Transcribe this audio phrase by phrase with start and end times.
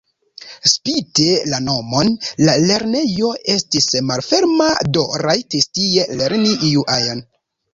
[0.69, 2.09] Spite la nomon
[2.47, 7.27] la lernejo estis malferma, do rajtis tie lerni iu ajn.